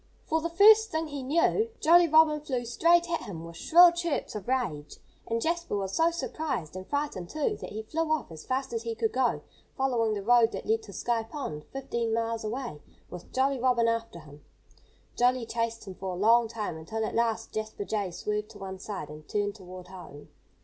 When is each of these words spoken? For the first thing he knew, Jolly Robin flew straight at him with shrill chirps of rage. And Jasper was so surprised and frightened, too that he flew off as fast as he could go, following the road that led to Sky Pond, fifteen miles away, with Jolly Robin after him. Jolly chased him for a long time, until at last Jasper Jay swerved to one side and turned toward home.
For 0.25 0.41
the 0.41 0.49
first 0.49 0.89
thing 0.89 1.09
he 1.09 1.21
knew, 1.21 1.69
Jolly 1.79 2.07
Robin 2.07 2.41
flew 2.41 2.65
straight 2.65 3.07
at 3.11 3.21
him 3.21 3.45
with 3.45 3.55
shrill 3.55 3.91
chirps 3.91 4.33
of 4.33 4.47
rage. 4.47 4.97
And 5.27 5.39
Jasper 5.39 5.77
was 5.77 5.93
so 5.95 6.09
surprised 6.09 6.75
and 6.75 6.87
frightened, 6.87 7.29
too 7.29 7.55
that 7.57 7.69
he 7.69 7.83
flew 7.83 8.09
off 8.11 8.31
as 8.31 8.43
fast 8.43 8.73
as 8.73 8.81
he 8.81 8.95
could 8.95 9.11
go, 9.13 9.43
following 9.77 10.15
the 10.15 10.23
road 10.23 10.53
that 10.53 10.65
led 10.65 10.81
to 10.81 10.91
Sky 10.93 11.21
Pond, 11.21 11.65
fifteen 11.65 12.15
miles 12.15 12.43
away, 12.43 12.81
with 13.11 13.31
Jolly 13.31 13.59
Robin 13.59 13.87
after 13.87 14.21
him. 14.21 14.43
Jolly 15.15 15.45
chased 15.45 15.85
him 15.85 15.93
for 15.93 16.13
a 16.15 16.19
long 16.19 16.47
time, 16.47 16.77
until 16.77 17.05
at 17.05 17.13
last 17.13 17.51
Jasper 17.53 17.85
Jay 17.85 18.09
swerved 18.09 18.49
to 18.49 18.57
one 18.57 18.79
side 18.79 19.09
and 19.09 19.29
turned 19.29 19.53
toward 19.53 19.89
home. 19.89 20.29